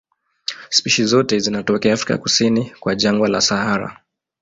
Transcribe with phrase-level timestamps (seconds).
[0.69, 3.99] Spishi zote zinatokea Afrika kusini kwa jangwa la Sahara.